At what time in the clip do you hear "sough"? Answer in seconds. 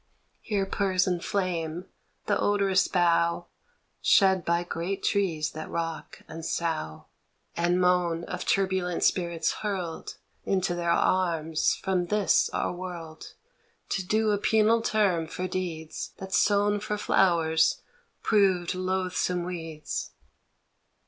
6.43-7.05